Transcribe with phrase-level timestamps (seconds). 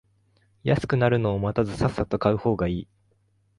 [0.63, 2.87] 安くなるのを待たずさっさと買う方がいい